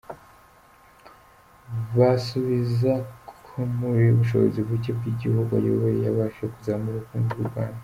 [1.97, 2.91] Basubiza
[3.39, 7.79] ko mu bushobozi bucye bw’igihugu ayoboye yabashije kuzamura ubukungu bw’u Rwanda.